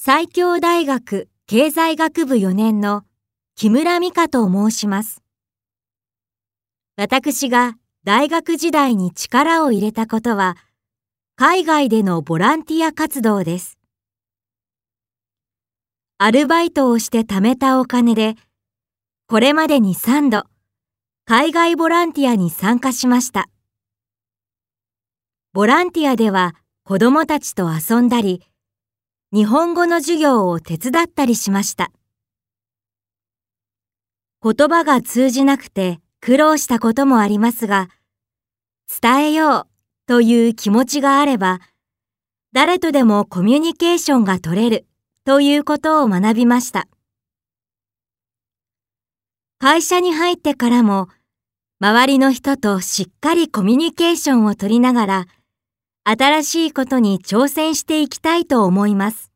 [0.00, 3.02] 最強大学経済学部4年の
[3.56, 5.24] 木村美香と申します。
[6.96, 10.56] 私が大学時代に力を入れたことは、
[11.34, 13.76] 海外でのボランティア活動です。
[16.18, 18.36] アルバイトをして貯めたお金で、
[19.26, 20.44] これまでに3度、
[21.24, 23.48] 海外ボランティアに参加しました。
[25.52, 26.54] ボランティアでは
[26.84, 28.44] 子供たちと遊んだり、
[29.30, 31.90] 日本語の授業を手伝ったりしました。
[34.42, 37.88] 言葉が通じなくて苦労したこともありますが、
[39.02, 39.66] 伝えよう
[40.06, 41.60] という気持ちがあれば、
[42.54, 44.86] 誰とでもコミュニケーションが取れる
[45.26, 46.88] ということを学びました。
[49.58, 51.08] 会社に入ってからも、
[51.80, 55.26] 周りの人としっかりコミュニケーションを取りながら、
[56.10, 59.27] 新しいことに挑戦していきたいと思います。